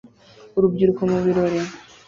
Urubyiruko 0.57 1.01
mu 1.11 1.17
birori 1.25 1.59